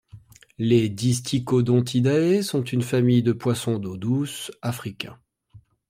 Les 0.57 0.89
Distichodontidae 0.89 2.41
sont 2.41 2.63
une 2.63 2.81
famille 2.81 3.21
de 3.21 3.33
poissons 3.33 3.77
d’eau 3.77 3.97
douce 3.97 4.51
africains. 4.63 5.19